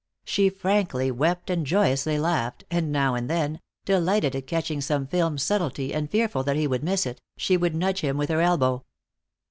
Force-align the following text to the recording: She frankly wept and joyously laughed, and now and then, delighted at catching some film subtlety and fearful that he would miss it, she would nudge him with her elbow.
She 0.25 0.49
frankly 0.49 1.11
wept 1.11 1.51
and 1.51 1.63
joyously 1.63 2.17
laughed, 2.17 2.63
and 2.71 2.91
now 2.91 3.13
and 3.13 3.29
then, 3.29 3.59
delighted 3.85 4.35
at 4.35 4.47
catching 4.47 4.81
some 4.81 5.05
film 5.05 5.37
subtlety 5.37 5.93
and 5.93 6.09
fearful 6.09 6.41
that 6.45 6.55
he 6.57 6.65
would 6.65 6.81
miss 6.83 7.05
it, 7.05 7.21
she 7.37 7.55
would 7.55 7.75
nudge 7.75 8.01
him 8.01 8.17
with 8.17 8.29
her 8.29 8.41
elbow. 8.41 8.83